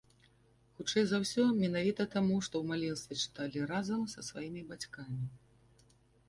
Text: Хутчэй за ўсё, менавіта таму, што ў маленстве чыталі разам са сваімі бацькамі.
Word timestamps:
Хутчэй 0.77 1.03
за 1.09 1.17
ўсё, 1.25 1.43
менавіта 1.63 2.07
таму, 2.15 2.39
што 2.47 2.55
ў 2.61 2.71
маленстве 2.71 3.19
чыталі 3.25 3.67
разам 3.73 4.01
са 4.15 4.25
сваімі 4.31 4.65
бацькамі. 4.73 5.23